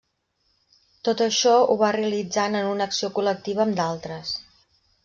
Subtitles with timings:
[1.09, 4.35] Tot això ho va realitzant en una acció col·lectiva amb d'altres.